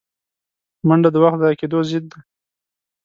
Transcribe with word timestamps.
منډه 0.87 1.09
د 1.13 1.17
وخت 1.23 1.37
ضایع 1.41 1.57
کېدو 1.61 1.79
ضد 1.89 2.05
ده 2.11 2.17